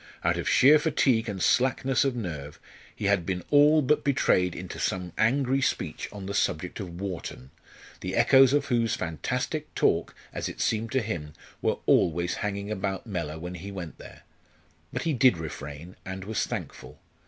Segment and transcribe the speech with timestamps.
[0.23, 2.59] Out of sheer fatigue and slackness of nerve
[2.95, 7.51] he had been all but betrayed into some angry speech on the subject of Wharton,
[7.99, 13.05] the echoes of whose fantastic talk, as it seemed to him, were always hanging about
[13.05, 14.23] Mellor when he went there.
[14.91, 16.99] But he did refrain, and was thankful.